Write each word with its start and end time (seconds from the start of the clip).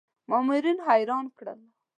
مامورین 0.29 0.79
حیران 0.87 1.25
کړل. 1.37 1.61